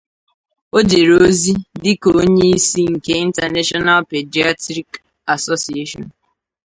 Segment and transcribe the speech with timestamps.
[0.77, 1.51] O jere ozi
[1.81, 4.89] dị ka Onye isi nke International Pediatric
[5.35, 6.03] Association.